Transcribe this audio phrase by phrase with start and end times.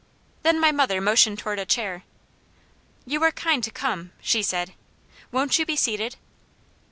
[0.41, 2.03] Then my mother motioned toward a chair.
[3.05, 4.73] "You are kind to come," she said.
[5.31, 6.15] "Won't you be seated?"